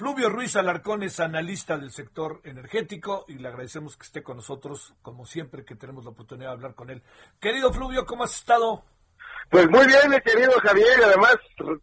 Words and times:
Fluvio 0.00 0.30
Ruiz 0.30 0.56
Alarcón 0.56 1.02
es 1.02 1.20
analista 1.20 1.76
del 1.76 1.90
sector 1.90 2.40
energético 2.44 3.26
y 3.28 3.34
le 3.34 3.48
agradecemos 3.48 3.98
que 3.98 4.04
esté 4.04 4.22
con 4.22 4.38
nosotros, 4.38 4.94
como 5.02 5.26
siempre 5.26 5.62
que 5.62 5.74
tenemos 5.74 6.06
la 6.06 6.12
oportunidad 6.12 6.48
de 6.48 6.54
hablar 6.54 6.74
con 6.74 6.88
él. 6.88 7.02
Querido 7.38 7.70
Fluvio, 7.70 8.06
¿cómo 8.06 8.24
has 8.24 8.34
estado? 8.34 8.82
Pues 9.50 9.68
muy 9.68 9.86
bien, 9.86 10.08
mi 10.08 10.18
querido 10.22 10.52
Javier, 10.52 11.04
además 11.04 11.36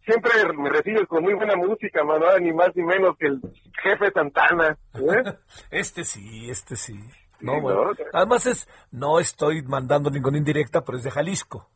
siempre 0.04 0.32
me 0.52 0.68
recibes 0.68 1.06
con 1.06 1.22
muy 1.22 1.34
buena 1.34 1.54
música, 1.54 2.02
Manuel, 2.02 2.42
ni 2.42 2.52
más 2.52 2.74
ni 2.74 2.82
menos 2.82 3.16
que 3.18 3.28
el 3.28 3.40
jefe 3.84 4.10
Santana. 4.10 4.76
¿eh? 4.94 5.38
Este 5.70 6.02
sí, 6.02 6.50
este 6.50 6.74
sí. 6.74 6.98
No, 7.38 7.54
Sí, 7.54 7.60
bueno. 7.60 7.84
¿no? 7.84 7.92
Además 8.14 8.46
es, 8.46 8.68
no 8.90 9.20
estoy 9.20 9.62
mandando 9.62 10.10
ninguna 10.10 10.38
indirecta, 10.38 10.84
pero 10.84 10.98
es 10.98 11.04
de 11.04 11.12
Jalisco. 11.12 11.70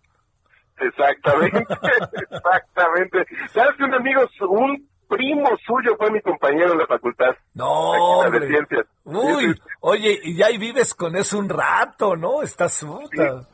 Exactamente, 0.77 1.59
exactamente. 2.31 3.27
¿Sabes 3.53 3.77
que 3.77 3.85
un 3.85 3.95
amigo, 3.95 4.23
un 4.49 4.92
primo 5.17 5.49
suyo 5.67 5.97
fue 5.99 6.11
mi 6.11 6.21
compañero 6.21 6.73
en 6.73 6.79
la 6.79 6.87
facultad? 6.87 7.35
No, 7.55 8.23
de 8.31 8.47
ciencias. 8.49 8.87
Uy, 9.05 9.61
oye, 9.81 10.19
y 10.23 10.37
ya 10.37 10.47
ahí 10.47 10.59
vives 10.59 10.95
con 10.95 11.17
eso 11.17 11.39
un 11.39 11.49
rato, 11.49 12.17
¿no? 12.17 12.43
Estás 12.43 12.79
puta. 12.85 13.43
Sí. 13.43 13.49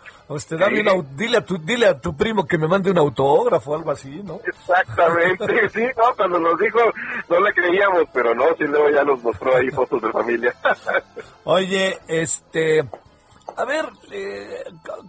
au- 0.90 1.06
dile 1.16 1.38
a 1.38 1.44
tu, 1.44 1.56
dile 1.58 1.86
a 1.86 1.98
tu 1.98 2.14
primo 2.16 2.46
que 2.46 2.58
me 2.58 2.68
mande 2.68 2.90
un 2.90 2.98
autógrafo 2.98 3.70
o 3.70 3.74
algo 3.76 3.90
así, 3.90 4.22
¿no? 4.22 4.40
Exactamente, 4.46 5.68
sí, 5.74 5.82
no, 5.96 6.14
cuando 6.16 6.38
nos 6.38 6.58
dijo 6.58 6.78
no 7.30 7.40
le 7.40 7.52
creíamos, 7.54 8.04
pero 8.12 8.34
no, 8.34 8.44
sí, 8.58 8.64
luego 8.64 8.90
ya 8.90 9.04
nos 9.04 9.22
mostró 9.22 9.56
ahí 9.56 9.70
fotos 9.70 10.02
de 10.02 10.12
familia. 10.12 10.54
Oye, 11.44 11.98
este, 12.08 12.80
a 13.56 13.64
ver, 13.64 13.86
eh, 14.12 14.64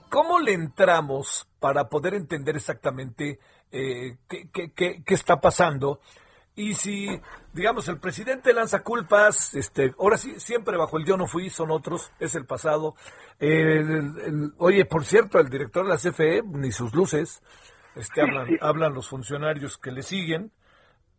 ¿cómo 0.09 0.39
le 0.39 0.53
entramos 0.53 1.45
para 1.59 1.89
poder 1.89 2.13
entender 2.13 2.55
exactamente 2.55 3.39
eh, 3.71 4.15
qué, 4.29 4.49
qué- 4.53 4.71
qué- 4.73 5.03
qué 5.05 5.13
está 5.13 5.41
pasando? 5.41 5.99
Y 6.59 6.75
si, 6.75 7.07
digamos, 7.53 7.87
el 7.87 7.99
presidente 7.99 8.51
lanza 8.53 8.81
culpas, 8.83 9.55
este, 9.55 9.95
ahora 9.97 10.17
sí, 10.17 10.37
siempre 10.41 10.75
bajo 10.75 10.97
el 10.97 11.05
yo 11.05 11.15
no 11.15 11.25
fui, 11.25 11.49
son 11.49 11.71
otros, 11.71 12.11
es 12.19 12.35
el 12.35 12.45
pasado. 12.45 12.95
El- 13.39 14.19
el- 14.25 14.53
oye, 14.57 14.83
por 14.83 15.05
cierto, 15.05 15.39
el 15.39 15.49
director 15.49 15.85
de 15.85 15.89
la 15.91 15.97
CFE, 15.97 16.41
ni 16.43 16.73
sus 16.73 16.93
luces, 16.93 17.41
este, 17.95 18.19
hablan, 18.21 18.47
hablan 18.59 18.93
los 18.93 19.07
funcionarios 19.07 19.77
que 19.77 19.91
le 19.91 20.03
siguen. 20.03 20.51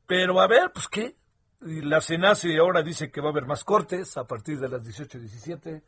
Pero 0.06 0.42
a 0.42 0.46
ver, 0.46 0.72
pues 0.74 0.88
qué. 0.88 1.16
Y 1.62 1.80
la 1.80 2.02
CENACE 2.02 2.58
ahora 2.58 2.82
dice 2.82 3.10
que 3.10 3.22
va 3.22 3.28
a 3.28 3.30
haber 3.32 3.46
más 3.46 3.64
cortes 3.64 4.18
a 4.18 4.24
partir 4.26 4.60
de 4.60 4.68
las 4.68 4.84
18 4.84 5.16
y 5.16 5.20
17. 5.22 5.82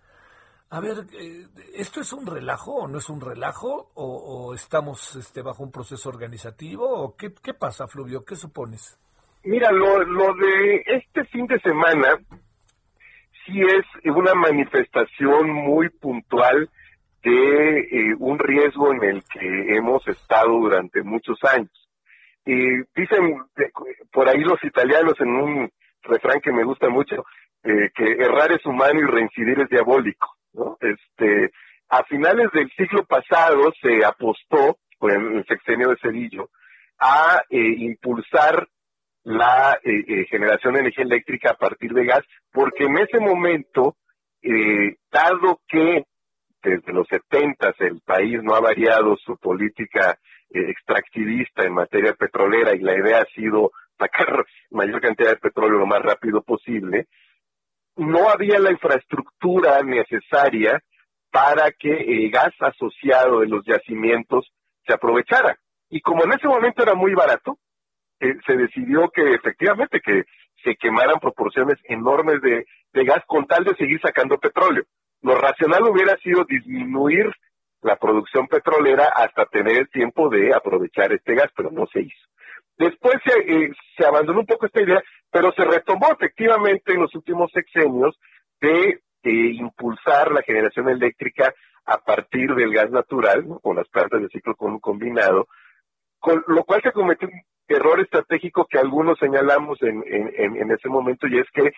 A 0.71 0.81
ver, 0.81 1.07
eh, 1.13 1.47
¿esto 1.75 2.01
es 2.01 2.11
un 2.15 2.25
relajo 2.25 2.73
o 2.75 2.89
no 2.89 2.97
es 2.97 3.11
un 3.11 3.21
relajo? 3.21 3.91
¿O, 3.93 4.07
o 4.07 4.55
estamos 4.55 5.15
este, 5.17 5.43
bajo 5.43 5.63
un 5.63 5.71
proceso 5.71 6.09
organizativo? 6.09 6.89
¿O 6.89 7.17
qué, 7.17 7.35
qué 7.35 7.53
pasa, 7.53 7.87
Fluvio? 7.87 8.25
¿Qué 8.25 8.35
supones? 8.37 8.97
Mira, 9.45 9.73
lo, 9.73 10.05
lo 10.05 10.35
de 10.35 10.83
este 10.87 11.25
fin 11.25 11.47
de 11.47 11.59
semana 11.61 12.17
sí 13.45 13.61
es 13.61 13.85
una 14.05 14.35
manifestación 14.35 15.51
muy 15.51 15.89
puntual 15.89 16.71
de 17.25 17.79
eh, 17.81 18.15
un 18.19 18.39
riesgo 18.39 18.93
en 18.93 19.03
el 19.03 19.25
que 19.25 19.77
hemos 19.77 20.07
estado 20.07 20.49
durante 20.59 21.03
muchos 21.03 21.39
años. 21.45 21.71
Y 22.45 22.55
dicen 22.95 23.37
eh, 23.57 23.71
por 24.13 24.29
ahí 24.29 24.41
los 24.41 24.63
italianos 24.63 25.15
en 25.21 25.29
un 25.29 25.71
refrán 26.03 26.41
que 26.41 26.53
me 26.53 26.65
gusta 26.65 26.89
mucho, 26.89 27.25
eh, 27.65 27.91
que 27.95 28.13
errar 28.13 28.53
es 28.53 28.65
humano 28.65 29.01
y 29.01 29.05
reincidir 29.05 29.61
es 29.61 29.69
diabólico. 29.69 30.37
¿no? 30.53 30.77
Este, 30.81 31.51
a 31.89 32.05
finales 32.05 32.51
del 32.53 32.71
siglo 32.77 33.05
pasado 33.05 33.73
se 33.81 34.05
apostó, 34.05 34.79
el, 35.03 35.37
el 35.39 35.47
sexenio 35.47 35.89
de 35.89 35.97
Cedillo, 35.97 36.49
a 36.99 37.43
eh, 37.51 37.59
impulsar 37.59 38.69
la 39.25 39.79
eh, 39.83 40.05
eh, 40.07 40.27
generación 40.29 40.75
de 40.75 40.81
energía 40.81 41.05
eléctrica 41.05 41.51
a 41.51 41.57
partir 41.57 41.93
de 41.93 42.05
gas, 42.05 42.23
porque 42.53 42.85
en 42.85 42.99
ese 42.99 43.21
momento, 43.21 43.97
eh, 44.43 44.97
dado 45.11 45.61
que 45.69 46.05
desde 46.63 46.93
los 46.93 47.07
70 47.09 47.75
el 47.81 48.01
país 48.01 48.43
no 48.43 48.55
ha 48.55 48.61
variado 48.61 49.17
su 49.17 49.37
política 49.37 50.19
eh, 50.51 50.71
extractivista 50.71 51.65
en 51.65 51.75
materia 51.75 52.15
petrolera 52.15 52.75
y 52.75 52.81
la 52.81 52.97
idea 52.97 53.21
ha 53.21 53.35
sido 53.35 53.73
sacar 53.99 54.45
mayor 54.71 55.01
cantidad 55.01 55.31
de 55.31 55.37
petróleo 55.37 55.79
lo 55.79 55.87
más 55.87 56.03
rápido 56.03 56.43
posible, 56.43 57.07
no 57.97 58.29
había 58.29 58.59
la 58.59 58.71
infraestructura 58.71 59.83
necesaria 59.83 60.81
para 61.31 61.71
que 61.73 61.93
el 61.93 62.31
gas 62.31 62.55
asociado 62.61 63.41
de 63.41 63.49
los 63.49 63.65
yacimientos 63.65 64.51
se 64.87 64.95
aprovechara. 64.95 65.59
Y 65.91 66.01
como 66.01 66.25
en 66.25 66.33
ese 66.33 66.47
momento 66.47 66.83
era 66.83 66.95
muy 66.95 67.15
barato, 67.15 67.59
eh, 68.23 68.37
se 68.47 68.57
decidió 68.57 69.11
que 69.11 69.35
efectivamente 69.35 70.01
que 70.01 70.25
se 70.63 70.77
quemaran 70.77 71.19
proporciones 71.19 71.77
enormes 71.85 72.41
de, 72.41 72.65
gas 73.05 73.23
con 73.27 73.47
tal 73.47 73.65
de 73.65 73.75
seguir 73.75 74.01
sacando 74.01 74.39
petróleo. 74.39 74.85
Lo 75.23 75.35
racional 75.37 75.83
hubiera 75.85 76.17
sido 76.19 76.45
disminuir 76.45 77.27
la 77.83 77.97
producción 77.97 78.47
petrolera 78.47 79.07
hasta 79.17 79.47
tener 79.47 79.77
el 79.77 79.91
tiempo 79.91 80.29
de 80.29 80.55
aprovechar 80.55 81.13
este 81.13 81.35
gas, 81.35 81.51
pero 81.57 81.71
no 81.73 81.87
se 81.93 82.03
hizo. 82.03 82.27
Después 82.79 83.17
se, 83.25 83.33
eh, 83.41 83.73
abandonó 84.07 84.41
un 84.41 84.47
poco 84.47 84.67
esta 84.67 84.81
idea, 84.81 85.03
pero 85.31 85.53
se 85.53 85.65
retomó 85.65 86.07
efectivamente 86.13 86.93
en 86.93 87.01
los 87.01 87.15
últimos 87.15 87.51
sexenios 87.53 88.17
de 88.61 89.01
eh, 89.25 89.31
impulsar 89.55 90.31
la 90.31 90.43
generación 90.43 90.89
eléctrica 90.89 91.53
a 91.85 91.99
partir 91.99 92.55
del 92.55 92.73
gas 92.73 92.91
natural, 92.91 93.45
con 93.61 93.77
las 93.77 93.89
plantas 93.89 94.23
de 94.23 94.29
ciclo 94.29 94.55
com- 94.55 94.79
combinado, 94.79 95.49
con 96.21 96.45
lo 96.47 96.63
cual 96.63 96.81
se 96.83 96.93
cometió 96.93 97.29
error 97.69 98.01
estratégico 98.01 98.67
que 98.67 98.79
algunos 98.79 99.19
señalamos 99.19 99.81
en, 99.83 100.03
en, 100.07 100.71
ese 100.71 100.89
momento 100.89 101.27
y 101.27 101.39
es 101.39 101.47
que 101.53 101.73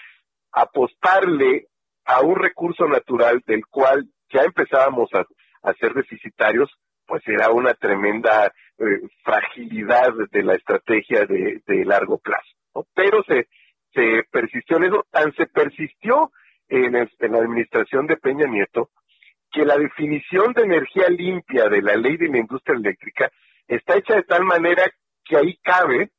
apostarle 0.52 1.68
a 2.04 2.20
un 2.20 2.36
recurso 2.36 2.86
natural 2.86 3.42
del 3.46 3.66
cual 3.66 4.06
ya 4.32 4.42
empezábamos 4.42 5.08
a, 5.14 5.24
a 5.62 5.74
ser 5.74 5.94
deficitarios, 5.94 6.70
pues 7.06 7.22
era 7.26 7.50
una 7.50 7.74
tremenda 7.74 8.52
eh, 8.78 9.00
fragilidad 9.22 10.12
de 10.30 10.42
la 10.42 10.54
estrategia 10.54 11.26
de, 11.26 11.84
largo 11.84 12.18
plazo. 12.18 12.86
Pero 12.94 13.22
se, 13.24 13.48
se 13.92 14.24
persistió 14.30 14.78
en 14.78 14.84
eso, 14.84 15.06
tan 15.10 15.32
se 15.34 15.46
persistió 15.46 16.32
en, 16.68 16.96
en 16.96 17.32
la 17.32 17.38
administración 17.38 18.06
de 18.06 18.16
Peña 18.16 18.46
Nieto, 18.46 18.90
que 19.52 19.64
la 19.64 19.78
definición 19.78 20.52
de 20.52 20.62
energía 20.62 21.08
limpia 21.08 21.68
de 21.68 21.82
la 21.82 21.94
ley 21.94 22.16
de 22.16 22.28
la 22.28 22.38
industria 22.38 22.76
eléctrica 22.76 23.30
está 23.68 23.96
hecha 23.96 24.16
de 24.16 24.24
tal 24.24 24.44
manera 24.44 24.82
que 25.24 25.36
ahí 25.36 25.56
cabe 25.62 26.10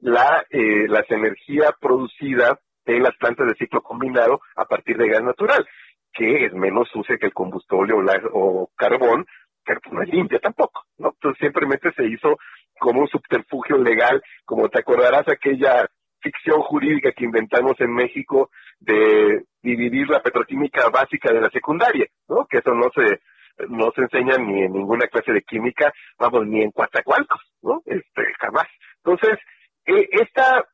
la, 0.00 0.44
eh, 0.50 0.86
las 0.88 1.10
energía 1.10 1.74
producida 1.80 2.58
en 2.86 3.02
las 3.02 3.16
plantas 3.16 3.46
de 3.46 3.54
ciclo 3.54 3.82
combinado 3.82 4.40
a 4.56 4.64
partir 4.66 4.96
de 4.98 5.08
gas 5.08 5.22
natural, 5.22 5.66
que 6.12 6.46
es 6.46 6.52
menos 6.52 6.88
sucia 6.90 7.16
que 7.18 7.26
el 7.26 7.32
combustible 7.32 7.94
o, 7.94 8.02
la- 8.02 8.20
o 8.32 8.70
carbón, 8.76 9.26
pero 9.64 9.80
pues 9.80 9.92
no 9.94 10.02
es 10.02 10.08
limpia 10.10 10.38
tampoco, 10.40 10.84
¿no? 10.98 11.08
Entonces 11.14 11.38
simplemente 11.40 11.90
se 11.96 12.04
hizo 12.04 12.36
como 12.78 13.00
un 13.00 13.08
subterfugio 13.08 13.78
legal, 13.78 14.22
como 14.44 14.68
te 14.68 14.80
acordarás 14.80 15.26
aquella 15.28 15.88
ficción 16.20 16.60
jurídica 16.62 17.12
que 17.12 17.24
inventamos 17.24 17.80
en 17.80 17.92
México 17.94 18.50
de 18.80 19.44
dividir 19.62 20.08
la 20.10 20.20
petroquímica 20.22 20.88
básica 20.90 21.32
de 21.32 21.40
la 21.40 21.50
secundaria, 21.50 22.06
¿no? 22.28 22.46
Que 22.46 22.58
eso 22.58 22.74
no 22.74 22.90
se 22.94 23.20
no 23.68 23.90
se 23.94 24.02
enseña 24.02 24.36
ni 24.38 24.62
en 24.64 24.72
ninguna 24.72 25.06
clase 25.08 25.32
de 25.32 25.42
química, 25.42 25.92
vamos, 26.18 26.46
ni 26.46 26.62
en 26.62 26.70
Coatzacoalcos, 26.72 27.40
¿no? 27.62 27.82
Este, 27.86 28.22
jamás. 28.40 28.66
Entonces, 29.04 29.38
eh, 29.86 30.08
esta 30.12 30.64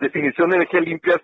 definición 0.00 0.50
de 0.50 0.56
energía 0.56 0.80
limpia 0.80 1.20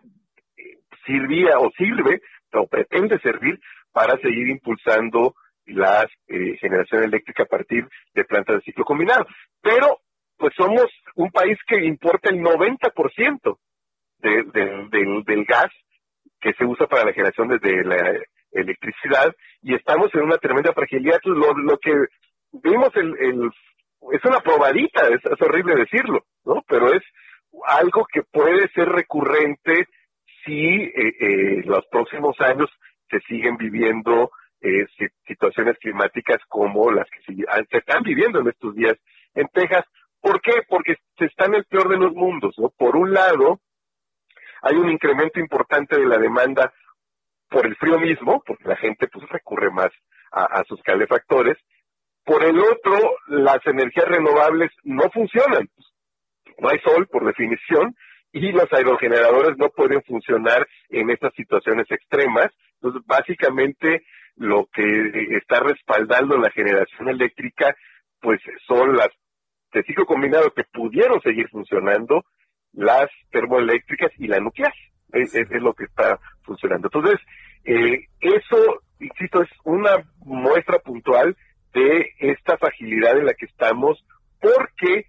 sirvía 1.07 1.59
o 1.59 1.71
sirve 1.77 2.21
o 2.53 2.67
pretende 2.67 3.19
servir 3.21 3.59
para 3.93 4.17
seguir 4.19 4.49
impulsando 4.49 5.35
la 5.67 6.07
eh, 6.29 6.57
generación 6.61 7.05
eléctrica 7.05 7.45
a 7.45 7.47
partir 7.47 7.87
de 8.15 8.25
plantas 8.25 8.57
de 8.57 8.63
ciclo 8.63 8.85
combinado. 8.85 9.27
Pero, 9.63 9.99
pues 10.37 10.53
somos 10.57 10.87
un 11.17 11.31
país 11.31 11.59
que 11.67 11.85
importa 11.85 12.31
el 12.31 12.41
90% 12.41 13.59
de, 14.19 14.43
de- 14.45 14.89
del, 14.91 15.23
del 15.25 15.45
gas 15.45 15.71
que 16.41 16.53
se 16.55 16.65
usa 16.65 16.87
para 16.87 17.05
la 17.05 17.13
generación 17.13 17.49
de, 17.49 17.59
de 17.59 17.85
la 17.85 18.19
electricidad 18.53 19.35
y 19.63 19.75
estamos 19.75 20.15
en 20.15 20.23
una 20.23 20.39
tremenda 20.39 20.73
fragilidad. 20.73 21.21
Lo, 21.25 21.53
lo 21.55 21.79
que 21.79 21.93
vimos 22.53 22.91
el, 22.97 23.17
el 23.21 23.51
es 24.13 24.25
una 24.25 24.41
probadita, 24.41 25.09
es, 25.09 25.21
horrible 25.41 25.77
decirlo, 25.77 26.25
¿no? 26.45 26.63
Pero 26.67 26.93
es 26.93 27.03
algo 27.67 28.07
que 28.13 28.23
puede 28.23 28.69
ser 28.69 28.89
recurrente 28.89 29.87
si 30.45 30.65
eh, 30.65 30.93
eh, 31.21 31.63
los 31.65 31.85
próximos 31.87 32.41
años 32.41 32.71
se 33.11 33.21
siguen 33.21 33.57
viviendo 33.57 34.31
eh, 34.63 34.87
situaciones 35.27 35.77
climáticas 35.79 36.39
como 36.49 36.91
las 36.91 37.09
que 37.11 37.35
se, 37.35 37.79
están 37.79 38.03
viviendo 38.03 38.41
en 38.41 38.49
estos 38.49 38.75
días 38.75 38.95
en 39.35 39.49
Texas. 39.49 39.85
¿Por 40.21 40.41
qué? 40.41 40.63
Porque 40.69 40.97
se 41.19 41.27
está 41.27 41.47
en 41.47 41.57
el 41.57 41.65
peor 41.65 41.89
de 41.89 41.99
los 41.99 42.13
mundos, 42.15 42.55
¿no? 42.59 42.71
Por 42.71 42.97
un 42.97 43.13
lado, 43.13 43.61
hay 44.63 44.77
un 44.77 44.91
incremento 44.91 45.41
importante 45.41 45.99
de 45.99 46.07
la 46.07 46.19
demanda 46.19 46.73
por 47.51 47.67
el 47.67 47.77
frío 47.77 47.99
mismo, 47.99 48.43
porque 48.47 48.69
la 48.69 48.77
gente 48.77 49.09
pues 49.09 49.29
recurre 49.29 49.71
más 49.71 49.91
a, 50.33 50.63
sus 50.69 50.81
calefactores. 50.83 51.59
Por 52.25 52.45
el 52.45 52.59
otro, 52.59 53.17
las 53.27 53.59
energías 53.67 54.07
renovables 54.07 54.71
no 54.85 55.11
funcionan. 55.11 55.69
No 56.59 56.69
hay 56.69 56.79
sol, 56.81 57.09
por 57.11 57.27
definición, 57.27 57.97
y 58.33 58.53
los 58.53 58.73
aerogeneradores 58.73 59.59
no 59.59 59.71
pueden 59.71 60.03
funcionar 60.03 60.67
en 60.91 61.11
estas 61.11 61.35
situaciones 61.35 61.91
extremas. 61.91 62.49
Entonces, 62.75 63.03
básicamente, 63.07 64.05
lo 64.37 64.69
que 64.73 65.37
está 65.37 65.61
respaldando 65.61 66.39
la 66.39 66.51
generación 66.51 67.09
eléctrica, 67.09 67.75
pues 68.21 68.41
son 68.67 68.97
las 68.97 69.09
de 69.73 69.83
ciclo 69.83 70.05
combinado 70.05 70.53
que 70.53 70.65
pudieron 70.73 71.21
seguir 71.23 71.49
funcionando, 71.49 72.25
las 72.73 73.09
termoeléctricas 73.31 74.13
y 74.19 74.27
la 74.27 74.41
nuclear. 74.41 74.73
Es, 75.13 75.35
es, 75.35 75.51
lo 75.51 75.75
que 75.75 75.85
está 75.85 76.19
funcionando. 76.43 76.89
Entonces, 76.93 77.21
eh, 77.65 78.07
eso, 78.21 78.83
insisto, 78.99 79.43
es 79.43 79.51
una 79.65 80.05
muestra 80.25 80.79
puntual 80.79 81.37
de 81.73 82.13
esta 82.19 82.57
fragilidad 82.57 83.19
en 83.19 83.27
la 83.27 83.35
que 83.35 83.47
estamos, 83.47 84.05
porque 84.41 85.07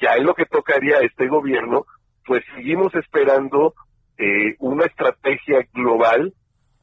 ya 0.00 0.14
es 0.14 0.22
lo 0.22 0.34
que 0.34 0.46
tocaría 0.46 0.98
a 0.98 1.04
este 1.04 1.28
gobierno, 1.28 1.86
pues 2.26 2.44
seguimos 2.54 2.94
esperando 2.94 3.74
eh, 4.18 4.56
una 4.58 4.84
estrategia 4.86 5.66
global 5.72 6.34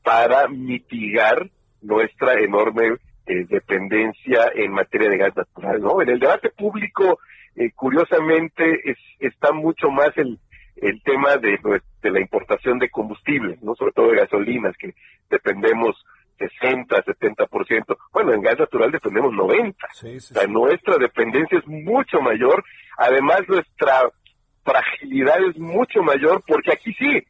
para 0.03 0.47
mitigar 0.47 1.49
nuestra 1.81 2.33
enorme 2.39 2.97
eh, 3.25 3.45
dependencia 3.47 4.51
en 4.55 4.71
materia 4.71 5.09
de 5.09 5.17
gas 5.17 5.35
natural, 5.35 5.81
¿no? 5.81 6.01
En 6.01 6.09
el 6.09 6.19
debate 6.19 6.49
público, 6.49 7.19
eh, 7.55 7.71
curiosamente, 7.75 8.89
es, 8.89 8.97
está 9.19 9.51
mucho 9.51 9.89
más 9.91 10.09
el, 10.17 10.39
el 10.81 11.01
tema 11.03 11.37
de, 11.37 11.59
de 12.01 12.11
la 12.11 12.19
importación 12.19 12.79
de 12.79 12.89
combustibles, 12.89 13.61
¿no? 13.61 13.75
Sobre 13.75 13.91
todo 13.91 14.09
de 14.09 14.17
gasolinas, 14.17 14.75
que 14.77 14.93
dependemos 15.29 15.95
60, 16.39 17.03
70%. 17.03 17.97
Bueno, 18.13 18.33
en 18.33 18.41
gas 18.41 18.57
natural 18.57 18.91
dependemos 18.91 19.33
90. 19.33 19.87
o 19.87 20.19
sea, 20.19 20.47
nuestra 20.47 20.97
dependencia 20.97 21.59
es 21.59 21.67
mucho 21.67 22.21
mayor. 22.21 22.63
Además, 22.97 23.41
nuestra 23.47 24.09
fragilidad 24.63 25.37
es 25.49 25.57
mucho 25.57 26.01
mayor 26.01 26.41
porque 26.47 26.71
aquí 26.71 26.93
sí, 26.93 27.23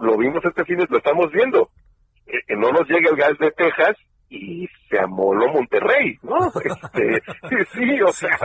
lo 0.00 0.16
vimos 0.16 0.44
este 0.44 0.64
fin, 0.64 0.78
lo 0.88 0.98
estamos 0.98 1.30
viendo. 1.30 1.70
Eh, 2.26 2.56
no 2.56 2.72
nos 2.72 2.88
llega 2.88 3.10
el 3.10 3.16
gas 3.16 3.38
de 3.38 3.50
Texas 3.52 3.96
y 4.30 4.68
se 4.88 4.98
amoló 4.98 5.52
Monterrey, 5.52 6.16
¿no? 6.22 6.38
Este, 6.94 7.64
sí, 7.72 8.00
o 8.00 8.12
sea, 8.12 8.38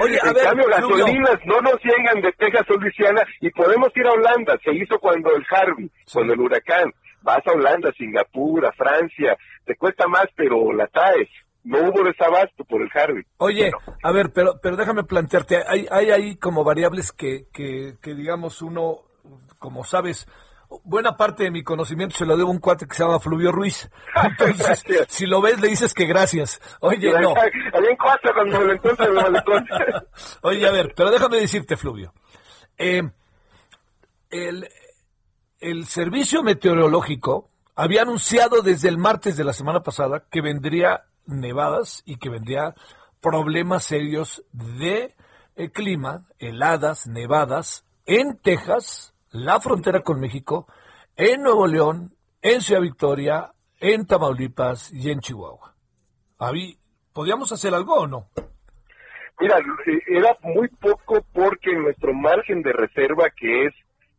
Oye, 0.00 0.18
a 0.22 0.28
en 0.28 0.34
cambio 0.34 0.66
gasolinas 0.68 1.38
no 1.44 1.60
nos 1.60 1.78
llegan 1.82 2.22
de 2.22 2.32
Texas 2.32 2.64
o 2.70 2.74
Luisiana 2.74 3.22
y 3.40 3.50
podemos 3.50 3.88
ir 3.96 4.06
a 4.06 4.12
Holanda, 4.12 4.58
se 4.64 4.72
hizo 4.72 4.98
cuando 4.98 5.34
el 5.34 5.44
Harvey, 5.50 5.90
cuando 6.12 6.32
el 6.34 6.40
huracán, 6.40 6.92
vas 7.22 7.44
a 7.46 7.52
Holanda, 7.52 7.92
Singapur, 7.98 8.64
a 8.64 8.72
Francia, 8.72 9.36
te 9.64 9.76
cuesta 9.76 10.06
más, 10.06 10.26
pero 10.36 10.72
la 10.72 10.86
traes. 10.86 11.28
No 11.64 11.78
hubo 11.78 12.02
desabasto 12.02 12.64
por 12.64 12.82
el 12.82 12.90
Harvey. 12.92 13.22
Oye, 13.36 13.70
a 14.02 14.12
ver, 14.12 14.32
pero 14.32 14.54
pero 14.60 14.76
déjame 14.76 15.04
plantearte, 15.04 15.62
hay 15.66 15.86
hay 15.90 16.10
ahí 16.10 16.36
como 16.36 16.64
variables 16.64 17.12
que, 17.12 17.46
que, 17.52 17.94
que 18.02 18.14
digamos 18.14 18.62
uno, 18.62 19.02
como 19.60 19.84
sabes, 19.84 20.26
buena 20.84 21.16
parte 21.16 21.44
de 21.44 21.50
mi 21.50 21.62
conocimiento 21.62 22.16
se 22.16 22.26
lo 22.26 22.36
debo 22.36 22.50
a 22.50 22.52
un 22.52 22.58
cuate 22.58 22.86
que 22.86 22.94
se 22.94 23.02
llama 23.02 23.20
Fluvio 23.20 23.52
Ruiz. 23.52 23.90
Entonces, 24.22 24.84
si 25.08 25.26
lo 25.26 25.40
ves, 25.40 25.60
le 25.60 25.68
dices 25.68 25.94
que 25.94 26.06
gracias. 26.06 26.60
Oye, 26.80 27.12
no. 27.20 27.30
Oye, 30.42 30.66
a 30.66 30.70
ver, 30.70 30.92
pero 30.94 31.10
déjame 31.10 31.38
decirte, 31.38 31.76
Fluvio. 31.76 32.12
Eh, 32.78 33.02
el, 34.30 34.68
el 35.60 35.86
servicio 35.86 36.42
meteorológico 36.42 37.50
había 37.74 38.02
anunciado 38.02 38.62
desde 38.62 38.88
el 38.88 38.98
martes 38.98 39.36
de 39.36 39.44
la 39.44 39.52
semana 39.52 39.82
pasada 39.82 40.24
que 40.30 40.40
vendría 40.40 41.04
nevadas 41.26 42.02
y 42.04 42.16
que 42.16 42.28
vendría 42.28 42.74
problemas 43.20 43.84
serios 43.84 44.44
de 44.52 45.14
eh, 45.56 45.70
clima, 45.70 46.26
heladas, 46.38 47.06
nevadas 47.06 47.84
en 48.06 48.36
Texas, 48.38 49.11
la 49.32 49.60
frontera 49.60 50.00
con 50.00 50.20
México, 50.20 50.66
en 51.16 51.42
Nuevo 51.42 51.66
León, 51.66 52.14
en 52.42 52.60
Ciudad 52.60 52.82
Victoria, 52.82 53.52
en 53.80 54.06
Tamaulipas 54.06 54.92
y 54.92 55.10
en 55.10 55.20
Chihuahua. 55.20 55.74
¿Podríamos 57.12 57.52
hacer 57.52 57.74
algo 57.74 57.94
o 57.94 58.06
no? 58.06 58.26
Mira, 59.40 59.58
eh, 59.58 60.00
era 60.06 60.36
muy 60.42 60.68
poco 60.68 61.24
porque 61.32 61.72
nuestro 61.74 62.14
margen 62.14 62.62
de 62.62 62.72
reserva, 62.72 63.30
que 63.30 63.66
es 63.66 63.74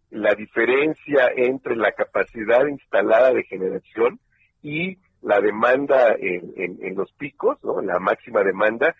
la 0.09 0.35
diferencia 0.35 1.31
entre 1.35 1.75
la 1.75 1.91
capacidad 1.93 2.65
instalada 2.67 3.33
de 3.33 3.43
generación 3.43 4.19
y 4.61 4.97
la 5.21 5.39
demanda 5.41 6.15
en, 6.19 6.95
los 6.95 7.11
picos, 7.13 7.57
¿no? 7.63 7.81
la 7.81 7.99
máxima 7.99 8.43
demanda, 8.43 8.95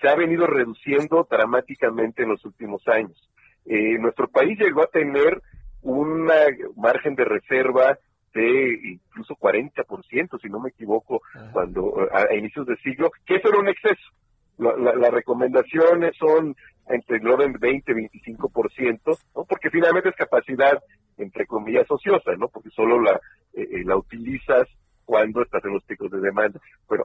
se 0.00 0.08
ha 0.08 0.14
venido 0.16 0.46
reduciendo 0.46 1.26
dramáticamente 1.30 2.22
en 2.24 2.30
los 2.30 2.44
últimos 2.44 2.86
años. 2.88 3.30
Eh, 3.66 3.98
nuestro 3.98 4.28
país 4.28 4.58
llegó 4.58 4.82
a 4.82 4.86
tener 4.86 5.40
un 5.82 6.30
margen 6.76 7.14
de 7.14 7.24
reserva 7.24 7.98
de 8.34 8.78
incluso 8.84 9.34
40%, 9.34 10.40
si 10.40 10.48
no 10.48 10.60
me 10.60 10.70
equivoco, 10.70 11.20
cuando 11.52 12.08
a, 12.12 12.34
inicios 12.34 12.66
de 12.66 12.76
siglo, 12.76 13.10
que 13.26 13.36
eso 13.36 13.48
era 13.48 13.58
un 13.58 13.68
exceso. 13.68 14.10
las 14.58 15.10
recomendaciones 15.10 16.16
son 16.16 16.54
entre 16.88 17.18
el 17.18 17.28
orden 17.28 17.54
20 17.58 17.92
25%, 17.92 19.18
¿no? 19.34 19.44
porque 19.44 19.70
finalmente 19.70 20.10
es 20.10 20.16
capacidad, 20.16 20.78
entre 21.18 21.46
comillas, 21.46 21.90
ociosa, 21.90 22.32
¿no? 22.36 22.48
porque 22.48 22.70
solo 22.70 23.00
la, 23.00 23.12
eh, 23.54 23.62
eh, 23.62 23.84
la 23.84 23.96
utilizas 23.96 24.68
cuando 25.04 25.42
estás 25.42 25.64
en 25.64 25.72
los 25.72 25.84
picos 25.84 26.10
de 26.10 26.20
demanda. 26.20 26.60
Bueno, 26.88 27.04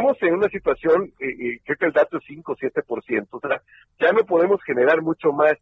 estamos 0.00 0.22
en 0.22 0.34
una 0.34 0.48
situación, 0.48 1.12
eh, 1.20 1.60
creo 1.64 1.76
que 1.78 1.86
el 1.86 1.92
dato 1.92 2.16
es 2.16 2.24
5 2.26 2.52
o 2.52 2.56
7%, 2.56 3.28
o 3.30 3.40
sea, 3.40 3.62
ya 3.98 4.12
no 4.12 4.24
podemos 4.24 4.62
generar 4.62 5.02
mucho 5.02 5.32
más 5.32 5.54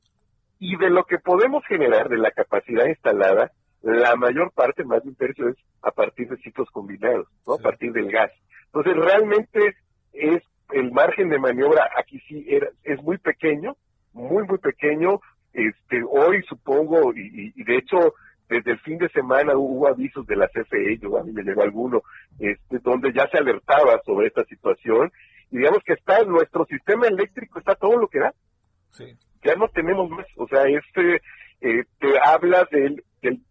y 0.60 0.76
de 0.76 0.90
lo 0.90 1.04
que 1.04 1.18
podemos 1.18 1.64
generar 1.66 2.08
de 2.08 2.18
la 2.18 2.30
capacidad 2.30 2.86
instalada, 2.86 3.50
la 3.82 4.16
mayor 4.16 4.52
parte, 4.52 4.84
más 4.84 5.02
de 5.02 5.10
un 5.10 5.14
tercio, 5.16 5.48
es 5.48 5.56
a 5.82 5.90
partir 5.90 6.28
de 6.28 6.36
ciclos 6.38 6.68
combinados, 6.70 7.26
¿no? 7.46 7.54
a 7.54 7.58
partir 7.58 7.92
del 7.92 8.10
gas. 8.10 8.30
Entonces, 8.66 8.94
realmente 8.96 9.76
es 10.12 10.42
el 10.72 10.92
margen 10.92 11.30
de 11.30 11.38
maniobra 11.38 11.88
aquí 11.96 12.20
sí 12.28 12.44
era, 12.48 12.68
es 12.84 13.02
muy 13.02 13.18
pequeño, 13.18 13.76
muy, 14.12 14.44
muy 14.44 14.58
pequeño. 14.58 15.20
Este, 15.52 16.02
hoy 16.08 16.42
supongo, 16.42 17.12
y, 17.14 17.62
de 17.62 17.76
hecho, 17.76 18.14
desde 18.48 18.72
el 18.72 18.78
fin 18.80 18.98
de 18.98 19.08
semana 19.10 19.56
hubo 19.56 19.88
avisos 19.88 20.26
de 20.26 20.36
la 20.36 20.48
CFE, 20.48 20.98
yo 20.98 21.18
a 21.18 21.24
mí 21.24 21.32
me 21.32 21.42
llegó 21.42 21.62
alguno, 21.62 22.02
este, 22.38 22.78
donde 22.78 23.12
ya 23.12 23.28
se 23.28 23.38
alertaba 23.38 24.00
sobre 24.04 24.28
esta 24.28 24.44
situación, 24.44 25.10
y 25.50 25.58
digamos 25.58 25.82
que 25.84 25.94
está 25.94 26.22
nuestro 26.24 26.64
sistema 26.66 27.06
eléctrico, 27.06 27.58
está 27.58 27.74
todo 27.74 27.96
lo 27.96 28.08
que 28.08 28.20
da. 28.20 28.34
Sí 28.90 29.16
ya 29.42 29.54
no 29.54 29.68
tenemos 29.68 30.08
más. 30.10 30.26
O 30.36 30.46
sea, 30.48 30.64
este 30.64 31.22
eh, 31.60 31.84
te 31.98 32.18
habla 32.22 32.66
de, 32.70 33.02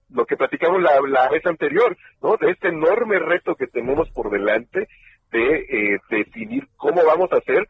lo 0.10 0.26
que 0.26 0.38
platicamos 0.38 0.82
la, 0.82 1.00
la, 1.08 1.30
vez 1.30 1.46
anterior, 1.46 1.98
¿no? 2.22 2.38
De 2.38 2.52
este 2.52 2.70
enorme 2.70 3.20
reto 3.20 3.56
que 3.56 3.68
tenemos 3.68 4.10
por 4.12 4.30
delante 4.30 4.88
de 5.32 5.56
eh, 5.70 6.00
definir 6.10 6.68
cómo 6.78 7.04
vamos 7.04 7.32
a 7.34 7.38
hacer 7.38 7.68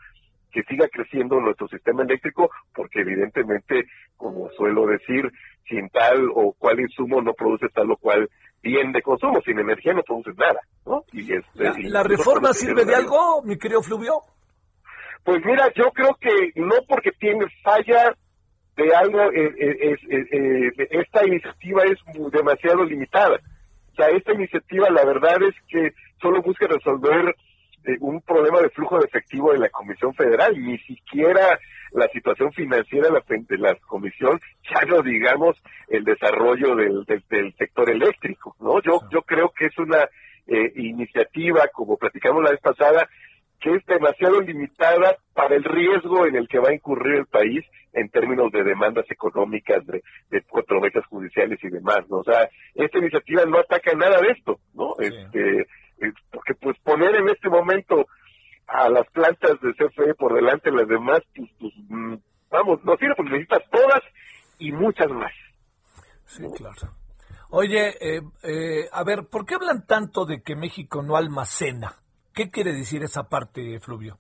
que 0.52 0.64
siga 0.64 0.88
creciendo 0.88 1.40
nuestro 1.40 1.68
sistema 1.68 2.04
eléctrico, 2.04 2.50
porque 2.74 3.02
evidentemente, 3.02 3.86
como 4.16 4.50
suelo 4.52 4.86
decir, 4.86 5.32
sin 5.68 5.90
tal 5.90 6.30
o 6.34 6.54
cual 6.54 6.80
insumo 6.80 7.22
no 7.22 7.34
produce 7.34 7.68
tal 7.70 7.92
o 7.92 7.98
cual 7.98 8.30
bien 8.62 8.92
de 8.92 9.02
consumo, 9.02 9.42
sin 9.46 9.60
energía 9.60 9.94
no 9.94 10.04
produces 10.04 10.36
nada, 10.38 10.60
¿no? 10.86 11.04
Y 11.12 11.34
este, 11.34 11.90
¿La, 11.90 12.04
reforma 12.04 12.54
sirve 12.54 12.86
de 12.86 12.96
algo, 12.96 13.42
mi 13.44 13.58
querido 13.58 13.82
Fluvio? 13.82 14.22
Pues 15.24 15.44
mira, 15.46 15.72
yo 15.76 15.92
creo 15.92 16.16
que 16.20 16.52
no 16.56 16.76
porque 16.88 17.12
tiene 17.12 17.46
falla 17.62 18.16
de 18.78 18.96
algo, 18.96 19.32
eh, 19.32 19.54
eh, 19.60 19.96
eh, 20.12 20.88
esta 20.92 21.26
iniciativa 21.26 21.84
es 21.84 21.98
demasiado 22.32 22.86
limitada. 22.86 23.40
O 23.92 23.96
sea, 23.96 24.10
esta 24.10 24.34
iniciativa 24.34 24.90
la 24.90 25.04
verdad 25.04 25.42
es 25.44 25.56
que 25.68 25.94
solo 26.22 26.42
busca 26.42 26.68
resolver 26.68 27.36
un 28.00 28.22
problema 28.22 28.62
de 28.62 28.70
flujo 28.70 29.00
de 29.00 29.06
efectivo 29.06 29.52
de 29.52 29.60
la 29.60 29.70
Comisión 29.70 30.14
Federal, 30.14 30.54
ni 30.60 30.78
siquiera 30.80 31.60
la 31.94 32.08
situación 32.10 32.52
financiera 32.52 33.10
de 33.10 33.58
la, 33.58 33.76
Comisión, 33.76 34.40
ya 34.70 34.82
no 34.86 35.02
digamos 35.02 35.56
el 35.88 36.04
desarrollo 36.04 36.76
del, 36.76 37.06
del, 37.06 37.54
sector 37.56 37.90
eléctrico, 37.90 38.56
¿no? 38.60 38.82
Yo, 38.82 39.00
yo 39.10 39.22
creo 39.22 39.50
que 39.50 39.68
es 39.68 39.78
una 39.78 40.08
iniciativa, 40.76 41.68
como 41.74 41.98
platicamos 41.98 42.44
la 42.44 42.52
vez 42.52 42.62
pasada, 42.62 43.10
que 43.60 43.74
es 43.76 43.86
demasiado 43.86 44.42
limitada 44.42 45.18
para 45.34 45.56
el 45.56 45.64
riesgo 45.64 46.26
en 46.28 46.36
el 46.36 46.48
que 46.48 46.60
va 46.60 46.70
a 46.70 46.74
incurrir 46.74 47.16
el 47.16 47.26
país 47.26 47.66
en 47.94 48.10
términos 48.10 48.52
de 48.52 48.64
demandas 48.64 49.10
económicas, 49.10 49.86
de, 49.88 50.04
de 50.30 50.42
controversias 50.44 51.06
judiciales 51.08 51.58
y 51.64 51.70
demás, 51.70 52.02
¿no? 52.10 52.18
O 52.18 52.24
sea, 52.24 52.48
esta 52.76 53.00
iniciativa 53.00 53.46
no 53.46 53.58
ataca 53.60 53.94
nada 53.96 54.22
de 54.22 54.30
esto, 54.30 54.60
¿no? 54.76 54.96
Este, 55.00 55.66
porque 56.32 56.54
pues 56.56 56.78
poner 56.80 57.16
en 57.16 57.30
este 57.30 57.50
momento 57.50 58.06
a 58.68 58.90
las 58.90 59.08
plantas 59.12 59.60
de 59.62 59.74
CFE 59.74 60.14
por 60.16 60.34
delante 60.34 60.70
de 60.70 60.78
las 60.78 60.88
demás, 60.88 61.22
pues, 61.36 61.50
pues 61.60 61.74
mm, 61.90 62.16
vamos, 62.50 62.84
no 62.84 62.96
sirve 62.98 63.16
porque 63.16 63.32
necesitas 63.32 63.64
todas 63.72 64.02
y 64.60 64.72
muchas 64.72 65.10
más. 65.10 65.32
Sí, 66.26 66.44
claro. 66.56 66.94
Oye, 67.50 67.90
eh, 68.02 68.22
eh, 68.44 68.90
a 68.92 69.04
ver, 69.06 69.28
¿por 69.32 69.46
qué 69.46 69.56
hablan 69.56 69.86
tanto 69.86 70.26
de 70.26 70.42
que 70.42 70.56
México 70.56 71.02
no 71.02 71.16
almacena? 71.16 71.96
¿Qué 72.34 72.52
quiere 72.52 72.74
decir 72.74 73.04
esa 73.04 73.30
parte, 73.30 73.80
Fluvio? 73.80 74.20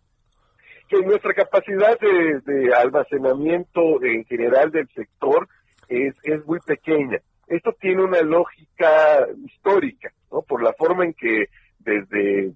Que 0.87 1.01
nuestra 1.01 1.33
capacidad 1.33 1.99
de, 1.99 2.73
almacenamiento 2.73 4.01
en 4.01 4.23
general 4.25 4.71
del 4.71 4.87
sector 4.95 5.49
es, 5.89 6.15
es 6.23 6.45
muy 6.45 6.59
pequeña. 6.61 7.19
Esto 7.47 7.75
tiene 7.79 8.03
una 8.03 8.21
lógica 8.21 9.27
histórica, 9.45 10.13
¿no? 10.31 10.41
Por 10.41 10.63
la 10.63 10.71
forma 10.73 11.03
en 11.03 11.13
que 11.13 11.49
desde 11.87 12.51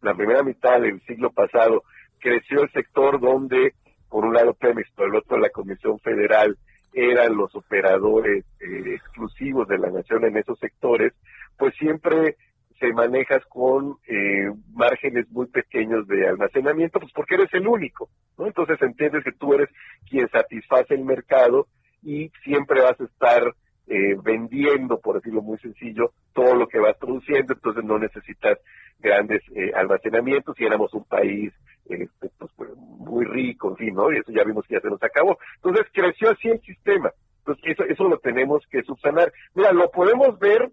la 0.00 0.14
primera 0.14 0.42
mitad 0.42 0.80
del 0.80 1.00
siglo 1.02 1.30
pasado 1.30 1.84
creció 2.18 2.62
el 2.62 2.72
sector 2.72 3.20
donde, 3.20 3.74
por 4.08 4.24
un 4.24 4.32
lado 4.32 4.54
Pemex, 4.54 4.90
por 4.92 5.08
el 5.08 5.16
otro 5.16 5.38
la 5.38 5.50
Comisión 5.50 5.98
Federal, 5.98 6.56
eran 6.94 7.36
los 7.36 7.54
operadores 7.54 8.44
eh, 8.60 8.94
exclusivos 8.94 9.68
de 9.68 9.78
la 9.78 9.90
nación 9.90 10.24
en 10.24 10.38
esos 10.38 10.58
sectores, 10.58 11.12
pues 11.58 11.74
siempre 11.76 12.36
se 12.80 12.92
manejas 12.92 13.44
con 13.46 13.98
eh, 14.06 14.50
márgenes 14.72 15.28
muy 15.30 15.46
pequeños 15.46 16.06
de 16.06 16.26
almacenamiento, 16.26 17.00
pues 17.00 17.12
porque 17.12 17.34
eres 17.34 17.52
el 17.52 17.66
único, 17.66 18.08
¿no? 18.38 18.46
Entonces 18.46 18.80
entiendes 18.80 19.24
que 19.24 19.32
tú 19.32 19.52
eres 19.52 19.68
quien 20.08 20.28
satisface 20.30 20.94
el 20.94 21.04
mercado 21.04 21.66
y 22.02 22.30
siempre 22.44 22.80
vas 22.80 22.98
a 22.98 23.04
estar 23.04 23.54
eh, 23.88 24.16
vendiendo, 24.22 24.98
por 25.00 25.16
decirlo 25.16 25.42
muy 25.42 25.58
sencillo, 25.58 26.12
todo 26.32 26.54
lo 26.54 26.66
que 26.66 26.78
vas 26.78 26.96
produciendo, 26.98 27.54
entonces 27.54 27.84
no 27.84 27.98
necesitas 27.98 28.58
grandes 28.98 29.42
eh, 29.54 29.72
almacenamientos 29.74 30.58
y 30.60 30.64
éramos 30.64 30.92
un 30.94 31.04
país 31.04 31.52
este, 31.86 32.30
pues, 32.56 32.70
muy 32.76 33.24
rico, 33.24 33.74
en. 33.78 34.12
Y 34.12 34.18
eso 34.18 34.32
ya 34.32 34.44
vimos 34.44 34.66
que 34.66 34.74
ya 34.74 34.80
se 34.80 34.90
nos 34.90 35.02
acabó. 35.02 35.38
Entonces 35.56 35.86
creció 35.92 36.30
así 36.30 36.48
el 36.48 36.60
sistema. 36.60 37.10
Entonces 37.38 37.64
eso, 37.66 37.84
eso 37.84 38.08
lo 38.08 38.18
tenemos 38.18 38.62
que 38.70 38.82
subsanar. 38.82 39.32
Mira, 39.54 39.72
lo 39.72 39.90
podemos 39.90 40.38
ver 40.38 40.70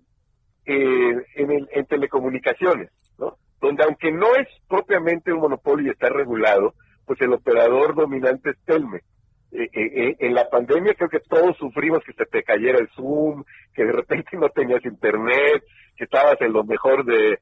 eh, 0.66 1.26
en, 1.36 1.68
en 1.72 1.86
telecomunicaciones, 1.86 2.92
¿no? 3.18 3.38
Donde 3.62 3.84
aunque 3.84 4.12
no 4.12 4.36
es 4.36 4.48
propiamente 4.68 5.32
un 5.32 5.40
monopolio 5.40 5.88
y 5.88 5.92
está 5.92 6.10
regulado, 6.10 6.74
pues 7.06 7.22
el 7.22 7.32
operador 7.34 7.96
dominante 7.96 8.50
es 8.50 8.58
Telme. 8.66 9.02
Eh, 9.52 9.70
eh, 9.74 10.16
en 10.20 10.34
la 10.34 10.50
pandemia 10.50 10.96
creo 10.96 11.10
que 11.10 11.20
todos 11.20 11.56
sufrimos 11.58 12.04
que 12.04 12.14
se 12.14 12.26
te 12.26 12.44
cayera 12.44 12.80
el 12.80 12.90
Zoom, 12.90 13.44
que 13.74 13.86
de 13.86 13.92
repente 13.92 14.32
no 14.38 14.50
tenías 14.50 14.84
internet, 14.86 15.64
que 15.96 16.04
estabas 16.04 16.40
en 16.42 16.54
lo 16.54 16.64
mejor 16.64 17.06
de, 17.06 17.40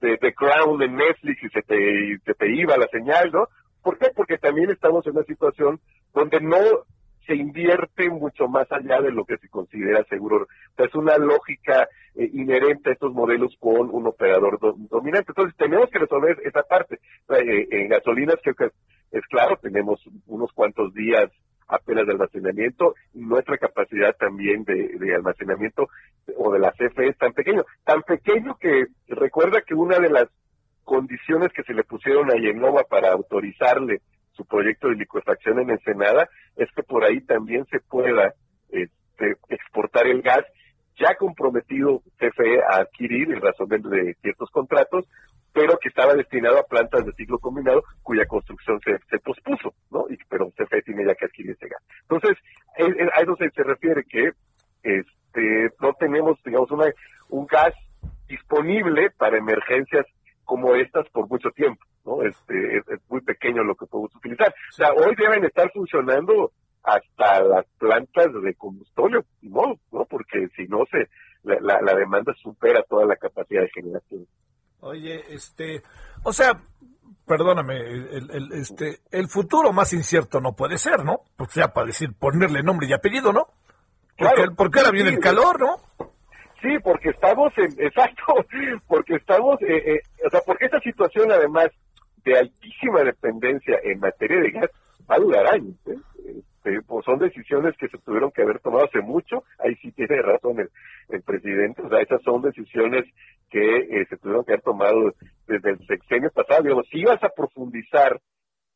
de, 0.00 0.34
Crown 0.34 0.82
en 0.82 0.96
Netflix 0.96 1.42
y 1.42 1.48
se 1.48 1.62
te, 1.62 2.18
se 2.24 2.34
te 2.34 2.52
iba 2.54 2.76
la 2.76 2.86
señal, 2.88 3.30
¿no? 3.32 3.48
¿Por 3.82 3.98
qué? 3.98 4.08
Porque 4.14 4.38
también 4.38 4.70
estamos 4.70 5.06
en 5.06 5.16
una 5.16 5.24
situación 5.24 5.80
donde 6.14 6.40
no 6.40 6.58
se 7.28 7.36
invierte 7.36 8.08
mucho 8.08 8.48
más 8.48 8.66
allá 8.72 9.02
de 9.02 9.12
lo 9.12 9.24
que 9.24 9.36
se 9.36 9.48
considera 9.48 10.02
seguro. 10.04 10.48
es 10.78 10.94
una 10.94 11.18
lógica 11.18 11.86
eh, 12.14 12.30
inherente 12.32 12.88
a 12.88 12.92
estos 12.94 13.12
modelos 13.12 13.54
con 13.60 13.90
un 13.90 14.06
operador 14.06 14.58
dominante. 14.88 15.32
Entonces, 15.32 15.54
tenemos 15.56 15.90
que 15.90 15.98
resolver 15.98 16.38
esa 16.44 16.62
parte. 16.62 16.98
Eh, 17.28 17.66
en 17.70 17.88
gasolinas 17.88 18.36
creo 18.42 18.54
que 18.54 18.70
es, 19.10 19.24
claro, 19.26 19.58
tenemos 19.60 20.00
unos 20.26 20.52
cuantos 20.52 20.92
días 20.94 21.30
apenas 21.66 22.06
de 22.06 22.12
almacenamiento 22.12 22.94
y 23.14 23.20
nuestra 23.20 23.58
capacidad 23.58 24.16
también 24.16 24.64
de, 24.64 24.96
de, 24.98 25.14
almacenamiento 25.14 25.88
o 26.36 26.52
de 26.52 26.58
la 26.58 26.72
CFE 26.72 27.08
es 27.08 27.18
tan 27.18 27.32
pequeño. 27.32 27.64
Tan 27.84 28.02
pequeño 28.02 28.56
que 28.58 28.86
recuerda 29.08 29.60
que 29.60 29.74
una 29.74 29.98
de 29.98 30.08
las 30.08 30.28
condiciones 30.84 31.52
que 31.52 31.62
se 31.64 31.74
le 31.74 31.84
pusieron 31.84 32.30
a 32.30 32.36
Yenova 32.36 32.84
para 32.84 33.12
autorizarle 33.12 34.00
su 34.32 34.46
proyecto 34.46 34.88
de 34.88 34.94
licuefacción 34.94 35.58
en 35.58 35.70
Ensenada, 35.70 36.28
es 36.56 36.70
que 36.74 36.82
por 36.82 37.04
ahí 37.04 37.20
también 37.20 37.66
se 37.66 37.80
pueda 37.80 38.32
este, 38.70 39.36
exportar 39.48 40.06
el 40.06 40.22
gas 40.22 40.44
ya 40.96 41.14
comprometido 41.16 42.02
CFE 42.18 42.62
a 42.62 42.78
adquirir 42.78 43.32
en 43.32 43.40
razón 43.40 43.68
de, 43.68 44.14
ciertos 44.22 44.50
contratos, 44.50 45.06
pero 45.52 45.78
que 45.78 45.88
estaba 45.88 46.14
destinado 46.14 46.58
a 46.58 46.66
plantas 46.66 47.04
de 47.04 47.12
ciclo 47.12 47.38
combinado 47.38 47.82
cuya 48.02 48.26
construcción 48.26 48.80
se, 48.80 48.98
se 49.10 49.18
pospuso, 49.18 49.74
¿no? 49.90 50.06
Y, 50.08 50.16
pero 50.28 50.50
CFE 50.50 50.82
tiene 50.82 51.06
ya 51.06 51.14
que 51.14 51.26
adquirir 51.26 51.52
ese 51.52 51.68
gas. 51.68 51.82
Entonces, 52.02 52.36
a 52.76 53.20
eso 53.20 53.36
se, 53.36 53.62
refiere 53.62 54.04
que 54.04 54.30
este, 54.82 55.70
no 55.80 55.92
tenemos, 55.94 56.38
digamos, 56.44 56.70
una, 56.70 56.86
un 57.30 57.46
gas 57.46 57.74
disponible 58.28 59.10
para 59.16 59.38
emergencias 59.38 60.06
como 60.44 60.74
estas 60.74 61.08
por 61.10 61.28
mucho 61.28 61.50
tiempo. 61.50 61.84
¿no? 62.04 62.22
Este, 62.22 62.78
es, 62.78 62.84
muy 63.08 63.20
pequeño 63.20 63.62
lo 63.64 63.74
que 63.74 63.86
podemos 63.86 64.14
utilizar. 64.14 64.48
O 64.48 64.72
sea, 64.72 64.92
hoy 64.92 65.14
deben 65.16 65.44
estar 65.44 65.70
funcionando 65.72 66.52
hasta 66.82 67.42
las 67.42 67.66
plantas 67.78 68.28
de 68.42 68.54
combustible, 68.54 69.20
¿no? 69.42 69.78
¿no? 69.92 70.04
Porque 70.06 70.48
si 70.56 70.66
no, 70.68 70.84
se 70.90 71.08
la, 71.42 71.80
la, 71.82 71.94
demanda 71.94 72.32
supera 72.42 72.82
toda 72.82 73.04
la 73.06 73.16
capacidad 73.16 73.62
de 73.62 73.70
generación. 73.70 74.26
Oye, 74.80 75.24
este, 75.28 75.82
o 76.22 76.32
sea, 76.32 76.60
perdóname, 77.26 77.76
el, 77.76 78.30
el, 78.30 78.52
este, 78.52 79.00
el 79.10 79.28
futuro 79.28 79.72
más 79.72 79.92
incierto 79.92 80.40
no 80.40 80.54
puede 80.54 80.78
ser, 80.78 81.04
¿no? 81.04 81.20
O 81.36 81.46
sea, 81.46 81.72
para 81.72 81.86
decir, 81.86 82.10
ponerle 82.18 82.62
nombre 82.62 82.86
y 82.86 82.92
apellido, 82.92 83.32
¿no? 83.32 83.48
Porque, 84.16 84.34
claro, 84.34 84.54
porque 84.56 84.78
ahora 84.80 84.90
viene 84.90 85.10
el 85.10 85.20
calor, 85.20 85.60
¿no? 85.60 85.76
Sí, 86.60 86.76
porque 86.82 87.10
estamos 87.10 87.52
en, 87.56 87.72
exacto, 87.78 88.34
porque 88.86 89.16
estamos, 89.16 89.60
eh, 89.62 89.94
eh, 89.94 90.02
o 90.26 90.30
sea, 90.30 90.40
porque 90.44 90.66
esta 90.66 90.80
situación 90.80 91.30
además 91.30 91.68
de 92.24 92.38
altísima 92.38 93.02
dependencia 93.04 93.78
en 93.84 94.00
materia 94.00 94.40
de 94.40 94.50
gas 94.50 94.70
va 95.08 95.16
a 95.16 95.20
durar 95.20 95.46
años. 95.46 95.76
¿eh? 95.86 95.96
Este, 96.68 96.82
pues 96.82 97.04
son 97.04 97.18
decisiones 97.18 97.76
que 97.76 97.88
se 97.88 97.98
tuvieron 97.98 98.30
que 98.30 98.42
haber 98.42 98.60
tomado 98.60 98.84
hace 98.84 99.00
mucho, 99.00 99.44
ahí 99.58 99.74
sí 99.76 99.92
tiene 99.92 100.20
razón 100.22 100.58
el, 101.08 101.22
presidente, 101.22 101.82
o 101.82 101.88
sea, 101.88 102.00
esas 102.00 102.22
son 102.22 102.42
decisiones 102.42 103.04
que 103.50 103.76
eh, 103.76 104.06
se 104.08 104.16
tuvieron 104.18 104.44
que 104.44 104.52
haber 104.52 104.62
tomado 104.62 105.14
desde 105.46 105.70
el 105.70 105.86
sexenio 105.86 106.30
pasado. 106.30 106.62
Digamos, 106.62 106.86
si 106.90 107.00
ibas 107.00 107.22
a 107.24 107.30
profundizar 107.30 108.20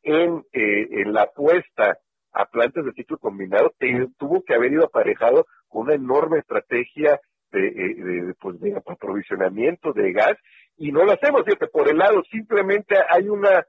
en, 0.03 0.43
eh, 0.53 0.89
en 0.91 1.13
la 1.13 1.23
apuesta 1.23 1.99
a 2.33 2.47
plantas 2.47 2.85
de 2.87 2.93
ciclo 2.93 3.19
combinado, 3.19 3.73
te, 3.79 4.09
tuvo 4.19 4.43
que 4.43 4.55
haber 4.55 4.73
ido 4.73 4.85
aparejado 4.85 5.47
con 5.69 5.83
una 5.83 5.95
enorme 5.95 6.39
estrategia 6.39 7.21
de, 7.51 7.61
de, 7.61 8.35
pues 8.41 8.59
de 8.61 8.75
aprovisionamiento 8.75 9.93
de 9.93 10.13
gas. 10.13 10.39
Y 10.79 10.91
no 10.91 11.05
lo 11.05 11.13
hacemos, 11.13 11.45
fíjate, 11.45 11.67
por 11.67 11.89
el 11.89 11.99
lado, 11.99 12.23
simplemente 12.31 12.97
hay 13.11 13.29
una 13.29 13.67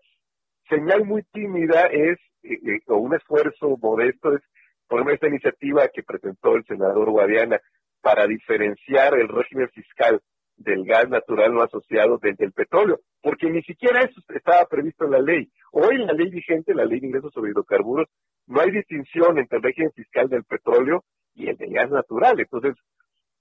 señal 0.69 1.03
muy 1.03 1.23
tímida, 1.33 1.87
es, 1.87 2.17
eh, 2.43 2.79
o 2.87 2.97
un 2.97 3.15
esfuerzo 3.15 3.77
modesto, 3.81 4.35
es, 4.35 4.41
por 4.87 4.99
ejemplo, 4.99 5.13
esta 5.13 5.27
iniciativa 5.27 5.87
que 5.87 6.03
presentó 6.03 6.55
el 6.55 6.65
senador 6.65 7.09
Guadiana 7.09 7.59
para 8.01 8.27
diferenciar 8.27 9.17
el 9.17 9.29
régimen 9.29 9.69
fiscal 9.69 10.21
del 10.57 10.85
gas 10.85 11.09
natural 11.09 11.53
no 11.53 11.61
asociado 11.61 12.17
del, 12.19 12.35
del 12.35 12.51
petróleo, 12.51 12.99
porque 13.21 13.49
ni 13.49 13.63
siquiera 13.63 14.01
eso 14.01 14.21
estaba 14.29 14.65
previsto 14.65 15.05
en 15.05 15.11
la 15.11 15.19
ley. 15.19 15.49
Hoy 15.71 15.97
la 15.97 16.13
ley 16.13 16.29
vigente, 16.29 16.75
la 16.75 16.85
ley 16.85 16.99
de 16.99 17.07
ingresos 17.07 17.33
sobre 17.33 17.51
hidrocarburos, 17.51 18.07
no 18.47 18.61
hay 18.61 18.71
distinción 18.71 19.37
entre 19.37 19.57
el 19.57 19.63
régimen 19.63 19.91
fiscal 19.93 20.29
del 20.29 20.43
petróleo 20.43 21.03
y 21.33 21.47
el 21.47 21.57
del 21.57 21.73
gas 21.73 21.89
natural. 21.89 22.39
Entonces, 22.39 22.75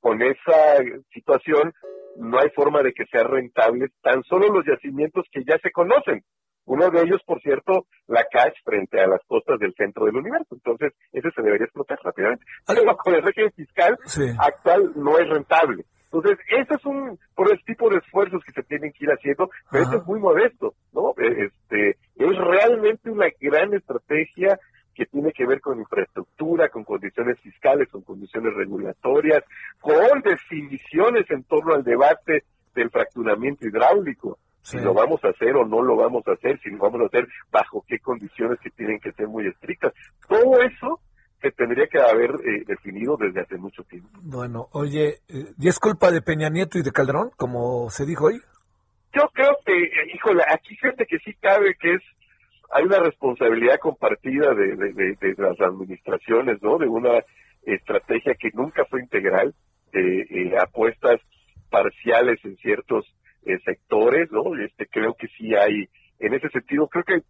con 0.00 0.22
esa 0.22 0.78
situación, 1.12 1.72
no 2.16 2.38
hay 2.38 2.50
forma 2.50 2.82
de 2.82 2.92
que 2.92 3.06
sea 3.06 3.24
rentable 3.24 3.88
tan 4.02 4.22
solo 4.24 4.48
los 4.48 4.64
yacimientos 4.66 5.26
que 5.30 5.44
ya 5.44 5.58
se 5.58 5.70
conocen. 5.70 6.22
Uno 6.64 6.90
de 6.90 7.02
ellos, 7.02 7.20
por 7.26 7.40
cierto, 7.40 7.86
la 8.06 8.24
CACH 8.30 8.62
frente 8.64 9.00
a 9.00 9.06
las 9.06 9.20
costas 9.26 9.58
del 9.58 9.74
centro 9.74 10.06
del 10.06 10.16
universo. 10.16 10.54
Entonces, 10.54 10.92
ese 11.12 11.30
se 11.30 11.42
debería 11.42 11.64
explotar 11.64 11.98
rápidamente. 12.02 12.44
Pero 12.66 12.96
con 12.96 13.14
el 13.14 13.22
régimen 13.22 13.52
fiscal 13.52 13.98
actual 14.38 14.92
no 14.96 15.18
es 15.18 15.28
rentable. 15.28 15.84
Entonces, 16.12 16.38
ese 16.50 16.74
es 16.74 16.84
un, 16.84 17.18
por 17.34 17.50
el 17.50 17.62
tipo 17.64 17.88
de 17.88 17.96
esfuerzos 17.96 18.44
que 18.44 18.52
se 18.52 18.62
tienen 18.64 18.92
que 18.92 19.06
ir 19.06 19.10
haciendo, 19.10 19.48
pero 19.70 19.84
eso 19.84 19.96
es 19.96 20.06
muy 20.06 20.20
modesto, 20.20 20.74
¿no? 20.92 21.14
E, 21.16 21.46
este, 21.46 21.96
es 22.16 22.36
realmente 22.36 23.10
una 23.10 23.28
gran 23.40 23.72
estrategia 23.72 24.60
que 24.94 25.06
tiene 25.06 25.32
que 25.32 25.46
ver 25.46 25.62
con 25.62 25.78
infraestructura, 25.78 26.68
con 26.68 26.84
condiciones 26.84 27.40
fiscales, 27.40 27.88
con 27.88 28.02
condiciones 28.02 28.52
regulatorias, 28.52 29.42
con 29.80 30.20
definiciones 30.20 31.30
en 31.30 31.44
torno 31.44 31.74
al 31.74 31.82
debate 31.82 32.44
del 32.74 32.90
fracturamiento 32.90 33.66
hidráulico. 33.66 34.38
Si 34.62 34.78
lo 34.78 34.94
vamos 34.94 35.22
a 35.24 35.28
hacer 35.28 35.56
o 35.56 35.66
no 35.66 35.82
lo 35.82 35.96
vamos 35.96 36.22
a 36.28 36.32
hacer, 36.32 36.58
si 36.60 36.70
lo 36.70 36.78
vamos 36.78 37.00
a 37.02 37.06
hacer 37.06 37.26
bajo 37.50 37.84
qué 37.86 37.98
condiciones 37.98 38.58
que 38.60 38.70
tienen 38.70 39.00
que 39.00 39.12
ser 39.12 39.26
muy 39.26 39.46
estrictas. 39.46 39.92
Todo 40.28 40.60
eso 40.60 41.00
se 41.40 41.50
tendría 41.50 41.88
que 41.88 41.98
haber 41.98 42.30
eh, 42.30 42.62
definido 42.66 43.16
desde 43.16 43.40
hace 43.40 43.56
mucho 43.56 43.82
tiempo. 43.82 44.08
Bueno, 44.22 44.68
oye, 44.70 45.18
eh, 45.28 45.52
¿y 45.58 45.68
es 45.68 45.80
culpa 45.80 46.12
de 46.12 46.22
Peña 46.22 46.48
Nieto 46.48 46.78
y 46.78 46.82
de 46.82 46.92
Calderón, 46.92 47.30
como 47.36 47.90
se 47.90 48.06
dijo 48.06 48.26
hoy? 48.26 48.40
yo 49.12 49.28
creo 49.32 49.56
que, 49.64 49.90
híjole, 50.14 50.42
aquí 50.48 50.74
fíjate 50.76 51.06
que 51.06 51.18
sí 51.18 51.34
cabe 51.34 51.74
que 51.78 51.94
es 51.94 52.02
hay 52.74 52.84
una 52.84 53.00
responsabilidad 53.00 53.78
compartida 53.78 54.54
de, 54.54 54.76
de, 54.76 55.34
las 55.36 55.60
administraciones, 55.60 56.62
¿no? 56.62 56.78
De 56.78 56.88
una 56.88 57.22
estrategia 57.64 58.34
que 58.34 58.48
nunca 58.54 58.86
fue 58.86 59.02
integral, 59.02 59.54
de 59.92 60.22
eh, 60.22 60.56
apuestas 60.58 61.20
parciales 61.68 62.42
en 62.44 62.56
ciertos 62.56 63.04
eh, 63.46 63.58
sectores, 63.64 64.30
¿no? 64.30 64.56
Este, 64.56 64.86
creo 64.86 65.14
que 65.14 65.28
sí 65.28 65.54
hay, 65.54 65.88
en 66.18 66.34
ese 66.34 66.48
sentido, 66.50 66.88
creo 66.88 67.04
que 67.04 67.22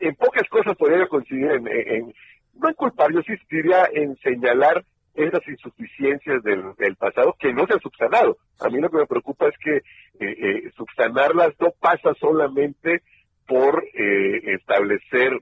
en 0.00 0.14
pocas 0.14 0.48
cosas 0.48 0.76
podría 0.76 1.06
coincidir 1.06 1.50
en, 1.50 2.14
no 2.54 2.68
en 2.68 2.74
culpar, 2.74 3.12
yo 3.12 3.20
sí 3.22 3.34
diría 3.50 3.88
en 3.92 4.16
señalar 4.16 4.84
esas 5.14 5.46
insuficiencias 5.48 6.42
del, 6.42 6.74
del, 6.78 6.96
pasado 6.96 7.34
que 7.38 7.52
no 7.52 7.66
se 7.66 7.74
han 7.74 7.80
subsanado. 7.80 8.38
A 8.60 8.68
mí 8.68 8.80
lo 8.80 8.88
que 8.88 8.98
me 8.98 9.06
preocupa 9.06 9.48
es 9.48 9.58
que 9.58 9.76
eh, 9.76 9.82
eh, 10.20 10.70
subsanarlas 10.76 11.54
no 11.60 11.72
pasa 11.80 12.14
solamente 12.20 13.02
por 13.46 13.84
eh, 13.94 14.54
establecer 14.54 15.32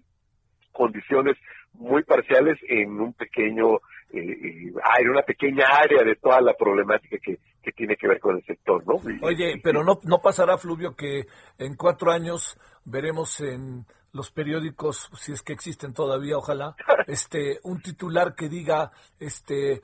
condiciones 0.72 1.36
muy 1.74 2.02
parciales 2.04 2.58
en 2.68 3.00
un 3.00 3.12
pequeño, 3.12 3.80
eh, 4.12 4.72
en 4.98 5.10
una 5.10 5.22
pequeña 5.22 5.66
área 5.66 6.02
de 6.02 6.16
toda 6.16 6.40
la 6.40 6.54
problemática 6.54 7.18
que, 7.22 7.38
que 7.62 7.72
tiene 7.72 7.96
que 7.96 8.08
ver 8.08 8.20
con 8.20 8.36
el 8.36 8.44
sector, 8.44 8.84
¿no? 8.86 9.00
Oye, 9.26 9.60
pero 9.62 9.82
no, 9.82 9.98
no 10.04 10.20
pasará, 10.20 10.56
Fluvio, 10.58 10.94
que 10.94 11.26
en 11.58 11.76
cuatro 11.76 12.12
años 12.12 12.58
veremos 12.84 13.40
en 13.40 13.84
los 14.12 14.30
periódicos, 14.30 15.10
si 15.14 15.32
es 15.32 15.42
que 15.42 15.52
existen 15.52 15.92
todavía, 15.92 16.38
ojalá, 16.38 16.74
este, 17.06 17.58
un 17.64 17.80
titular 17.82 18.34
que 18.34 18.48
diga, 18.48 18.90
este, 19.20 19.82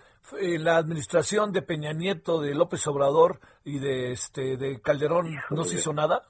la 0.59 0.77
administración 0.77 1.53
de 1.53 1.63
Peña 1.63 1.93
Nieto, 1.93 2.41
de 2.41 2.55
López 2.55 2.87
Obrador 2.87 3.41
y 3.65 3.79
de, 3.79 4.13
este, 4.13 4.57
de 4.57 4.81
Calderón 4.81 5.37
no 5.51 5.65
se 5.65 5.77
hizo 5.77 5.93
nada. 5.93 6.23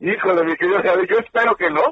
Híjole, 0.00 0.44
mi 0.44 0.56
querido 0.56 0.82
Javier, 0.82 1.08
yo 1.08 1.18
espero 1.18 1.54
que 1.56 1.70
no. 1.70 1.82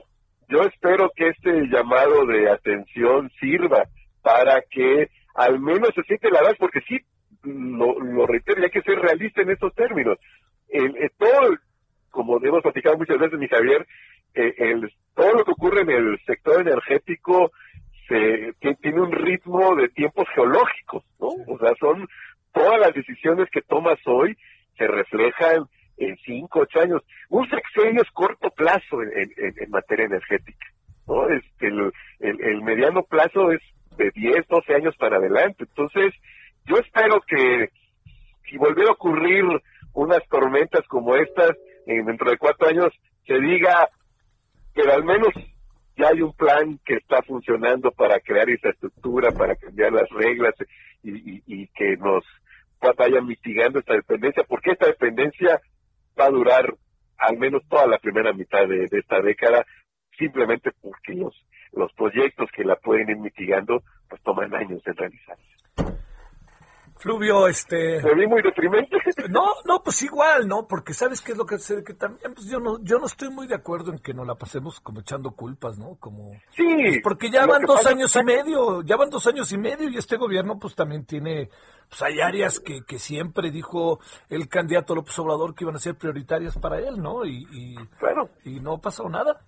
Yo 0.48 0.60
espero 0.62 1.10
que 1.16 1.28
este 1.28 1.66
llamado 1.68 2.26
de 2.26 2.50
atención 2.50 3.30
sirva 3.40 3.84
para 4.22 4.62
que 4.62 5.08
al 5.34 5.58
menos 5.60 5.90
se 5.94 6.02
siente 6.02 6.30
la 6.30 6.40
verdad, 6.40 6.56
porque 6.58 6.80
sí, 6.82 6.98
lo, 7.42 7.98
lo 7.98 8.26
reitero, 8.26 8.62
hay 8.62 8.70
que 8.70 8.82
ser 8.82 8.98
realista 8.98 9.42
en 9.42 9.50
estos 9.50 9.74
términos. 9.74 10.18
El, 10.68 10.94
todo, 11.18 11.56
como 12.10 12.38
hemos 12.42 12.62
platicado 12.62 12.96
muchas 12.96 13.18
veces, 13.18 13.38
mi 13.38 13.48
Javier, 13.48 13.86
eh, 14.34 14.54
el, 14.58 14.92
todo 15.14 15.32
lo 15.34 15.44
que 15.44 15.50
ocurre 15.50 15.82
en 15.82 15.90
el 15.90 16.18
sector 16.24 16.60
energético 16.60 17.52
se, 18.08 18.54
tiene 18.80 19.00
un 19.00 19.12
ritmo 19.12 19.74
de 19.76 19.88
tiempos 19.88 20.26
geológicos, 20.34 21.04
¿no? 21.20 21.28
O 21.46 21.58
sea, 21.58 21.72
son 21.78 22.08
todas 22.52 22.80
las 22.80 22.94
decisiones 22.94 23.48
que 23.50 23.62
tomas 23.62 23.98
hoy 24.06 24.36
se 24.76 24.86
reflejan 24.86 25.66
en 25.98 26.16
cinco, 26.24 26.60
ocho 26.60 26.80
años. 26.80 27.02
Un 27.28 27.48
sexenio 27.48 28.02
es 28.02 28.10
corto 28.10 28.50
plazo 28.50 29.02
en, 29.02 29.30
en, 29.36 29.70
materia 29.70 30.06
energética, 30.06 30.66
¿no? 31.06 31.28
Este, 31.28 31.68
el, 31.68 31.92
el, 32.20 32.62
mediano 32.62 33.02
plazo 33.02 33.52
es 33.52 33.60
de 33.96 34.10
10, 34.14 34.46
12 34.48 34.74
años 34.74 34.96
para 34.96 35.16
adelante. 35.16 35.64
Entonces, 35.64 36.14
yo 36.64 36.76
espero 36.76 37.20
que 37.26 37.68
si 38.48 38.56
volviera 38.56 38.90
a 38.90 38.94
ocurrir 38.94 39.44
unas 39.94 40.26
tormentas 40.28 40.86
como 40.88 41.16
estas, 41.16 41.50
dentro 41.86 42.30
de 42.30 42.38
cuatro 42.38 42.68
años, 42.68 42.92
se 43.26 43.38
diga, 43.38 43.88
pero 44.74 44.92
al 44.92 45.04
menos 45.04 45.32
ya 45.96 46.08
hay 46.08 46.22
un 46.22 46.32
plan 46.34 46.78
que 46.84 46.94
está 46.94 47.22
funcionando 47.22 47.90
para 47.92 48.18
crear 48.20 48.48
infraestructura, 48.48 49.30
para 49.30 49.56
cambiar 49.56 49.92
las 49.92 50.08
reglas 50.10 50.54
y, 51.02 51.42
y, 51.46 51.66
que 51.68 51.96
nos 51.96 52.24
vaya 52.96 53.20
mitigando 53.20 53.78
esta 53.78 53.94
dependencia, 53.94 54.44
porque 54.44 54.72
esta 54.72 54.86
dependencia 54.86 55.60
va 56.18 56.26
a 56.26 56.30
durar 56.30 56.74
al 57.18 57.38
menos 57.38 57.62
toda 57.68 57.86
la 57.86 57.98
primera 57.98 58.32
mitad 58.32 58.66
de, 58.66 58.88
esta 58.90 59.20
década, 59.20 59.64
simplemente 60.18 60.70
porque 60.80 61.14
los, 61.14 61.34
los 61.72 61.92
proyectos 61.94 62.50
que 62.54 62.64
la 62.64 62.76
pueden 62.76 63.10
ir 63.10 63.16
mitigando 63.18 63.82
pues 64.08 64.22
toman 64.22 64.54
años 64.54 64.82
en 64.86 64.96
realizarse. 64.96 65.52
Fluvio, 67.02 67.48
este... 67.48 68.00
¿Me 68.00 68.14
vi 68.14 68.26
muy 68.28 68.42
deprimente? 68.42 68.96
No, 69.28 69.46
no, 69.64 69.82
pues 69.82 70.02
igual, 70.02 70.46
¿no? 70.46 70.68
Porque 70.68 70.94
¿sabes 70.94 71.20
qué 71.20 71.32
es 71.32 71.38
lo 71.38 71.46
que 71.46 71.56
hacer? 71.56 71.82
Que 71.82 71.94
también, 71.94 72.34
pues 72.34 72.46
yo 72.46 72.60
no, 72.60 72.82
yo 72.82 72.98
no 72.98 73.06
estoy 73.06 73.30
muy 73.30 73.46
de 73.46 73.54
acuerdo 73.54 73.92
en 73.92 73.98
que 73.98 74.14
nos 74.14 74.26
la 74.26 74.34
pasemos 74.36 74.78
como 74.80 75.00
echando 75.00 75.32
culpas, 75.32 75.78
¿no? 75.78 75.96
Como... 75.98 76.32
Sí. 76.50 76.64
Pues 76.64 77.00
porque 77.02 77.30
ya 77.30 77.46
van 77.46 77.62
dos 77.62 77.86
años 77.86 78.14
y 78.14 78.22
medio, 78.22 78.82
ya 78.82 78.96
van 78.96 79.10
dos 79.10 79.26
años 79.26 79.50
y 79.52 79.58
medio 79.58 79.88
y 79.88 79.96
este 79.96 80.16
gobierno 80.16 80.58
pues 80.58 80.74
también 80.74 81.04
tiene, 81.04 81.50
pues 81.88 82.02
hay 82.02 82.20
áreas 82.20 82.60
que, 82.60 82.82
que 82.84 82.98
siempre 82.98 83.50
dijo 83.50 83.98
el 84.28 84.48
candidato 84.48 84.94
López 84.94 85.18
Obrador 85.18 85.54
que 85.54 85.64
iban 85.64 85.76
a 85.76 85.80
ser 85.80 85.96
prioritarias 85.96 86.56
para 86.58 86.78
él, 86.78 87.00
¿no? 87.02 87.24
Y, 87.24 87.46
y, 87.50 87.74
claro. 87.98 88.28
y 88.44 88.60
no 88.60 88.74
ha 88.74 88.80
pasado 88.80 89.08
nada. 89.08 89.40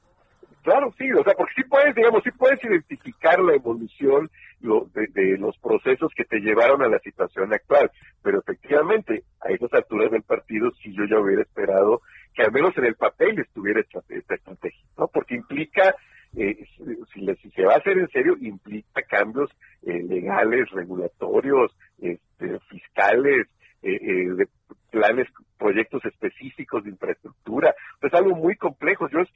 Claro, 0.64 0.94
sí, 0.96 1.12
o 1.12 1.22
sea, 1.22 1.34
porque 1.34 1.52
sí 1.56 1.62
puedes, 1.68 1.94
digamos, 1.94 2.22
sí 2.24 2.30
puedes 2.30 2.58
identificar 2.64 3.38
la 3.38 3.54
evolución 3.54 4.30
de, 4.60 5.36
los 5.38 5.58
procesos 5.58 6.10
que 6.16 6.24
te 6.24 6.40
llevaron 6.40 6.82
a 6.82 6.88
la 6.88 6.98
situación 7.00 7.52
actual, 7.52 7.90
pero 8.22 8.38
efectivamente, 8.38 9.24
a 9.42 9.52
esas 9.52 9.70
alturas 9.74 10.10
del 10.10 10.22
partido 10.22 10.70
sí 10.82 10.94
yo 10.96 11.04
ya 11.04 11.18
hubiera 11.18 11.42
esperado 11.42 12.00
que 12.34 12.44
al 12.44 12.50
menos 12.50 12.76
en 12.78 12.86
el 12.86 12.94
papel 12.94 13.38
estuviera 13.38 13.80
esta, 13.80 14.00
estrategia, 14.08 14.86
¿no? 14.96 15.06
Porque 15.08 15.34
implica, 15.34 15.94
eh, 16.34 16.64
si, 17.12 17.50
se 17.50 17.64
va 17.66 17.74
a 17.74 17.78
hacer 17.78 17.98
en 17.98 18.08
serio, 18.08 18.34
implica 18.40 19.02
cambios 19.02 19.50
eh, 19.82 20.02
legales, 20.02 20.70
regulatorios, 20.70 21.76
este, 22.00 22.58
fiscales, 22.70 23.48
eh, 23.82 24.30
de 24.34 24.48
planes, 24.90 25.28
proyectos 25.58 26.02
específicos 26.06 26.84
de 26.84 26.90
infraestructura, 26.90 27.74
pues 28.00 28.14
algo 28.14 28.34
muy 28.34 28.56
complejo. 28.56 29.10
Yo 29.10 29.20
es 29.20 29.30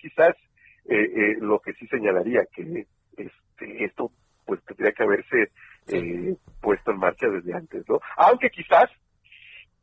quizás 0.88 1.40
lo 1.40 1.60
que 1.60 1.74
sí 1.74 1.86
señalaría 1.86 2.46
que 2.52 2.86
este, 3.16 3.84
esto 3.84 4.10
pues 4.46 4.64
tendría 4.64 4.92
que 4.92 5.02
haberse 5.02 5.52
eh, 5.88 6.36
puesto 6.60 6.90
en 6.90 6.98
marcha 6.98 7.28
desde 7.28 7.54
antes, 7.54 7.84
¿no? 7.88 8.00
Aunque 8.16 8.48
quizás, 8.48 8.90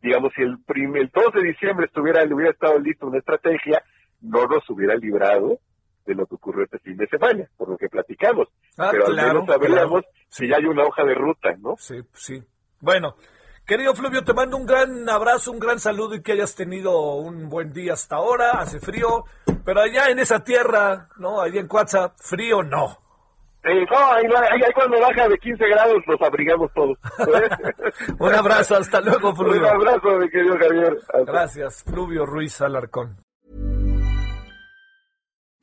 digamos, 0.02 0.34
si 0.36 0.42
el, 0.42 0.58
primer, 0.64 1.12
2 1.12 1.34
de 1.36 1.44
diciembre 1.44 1.86
estuviera, 1.86 2.24
hubiera 2.24 2.52
estado 2.52 2.80
listo 2.80 3.06
una 3.06 3.20
estrategia, 3.20 3.84
no 4.22 4.48
nos 4.48 4.68
hubiera 4.70 4.96
librado 4.96 5.60
de 6.06 6.16
lo 6.16 6.26
que 6.26 6.36
ocurrió 6.36 6.66
este 6.66 6.80
fin 6.80 6.98
de 6.98 7.08
semana, 7.08 7.48
por 7.58 7.70
lo 7.70 7.78
que 7.78 7.90
platicamos. 7.90 8.48
Ah, 8.78 8.90
Pero 8.92 9.08
al 9.08 9.16
menos 9.16 9.46
sabríamos 9.46 10.04
si 10.30 10.48
ya 10.48 10.58
hay 10.58 10.66
una 10.66 10.84
hoja 10.84 11.04
de 11.04 11.14
ruta, 11.14 11.56
¿no? 11.60 11.76
Sí, 11.78 12.02
sí. 12.14 12.44
Bueno, 12.82 13.16
Querido 13.66 13.96
Fluvio, 13.96 14.24
te 14.24 14.34
mando 14.34 14.58
un 14.58 14.66
gran 14.68 15.10
abrazo, 15.10 15.52
un 15.52 15.58
gran 15.58 15.80
saludo 15.80 16.14
y 16.14 16.22
que 16.22 16.34
hayas 16.34 16.54
tenido 16.54 17.16
un 17.16 17.50
buen 17.50 17.74
día 17.74 17.94
hasta 17.94 18.18
ahora. 18.18 18.52
Hace 18.52 18.80
frío, 18.80 19.26
pero 19.64 19.82
allá 19.82 20.10
en 20.10 20.20
esa 20.20 20.44
tierra, 20.44 21.10
¿no? 21.18 21.42
Allá 21.42 21.62
en 21.62 21.68
Cuatza, 21.68 22.14
frío 22.18 22.62
no. 22.62 23.00
Eh, 23.64 23.84
no, 23.90 23.98
ahí, 24.12 24.62
cuando 24.76 25.00
baja 25.02 25.28
de 25.28 25.40
15 25.40 25.66
grados 25.68 25.98
nos 26.06 26.22
abrigamos 26.22 26.72
todos. 26.76 26.96
Un 28.20 28.36
abrazo, 28.36 28.76
hasta 28.76 29.02
luego, 29.02 29.36
Fluvio. 29.36 29.62
Un 29.62 29.66
abrazo, 29.66 30.10
mi 30.20 30.30
querido 30.30 30.56
Javier. 30.60 30.98
Gracias, 31.26 31.84
Fluvio 31.84 32.28
Ruiz 32.28 32.62
Alarcón. 32.62 33.18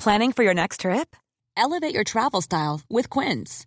Planning 0.00 0.32
for 0.32 0.42
your 0.42 0.54
next 0.54 0.80
trip? 0.80 1.14
Elevate 1.56 1.94
your 1.94 2.02
travel 2.02 2.40
style 2.42 2.80
with 2.90 3.08
Quince. 3.08 3.66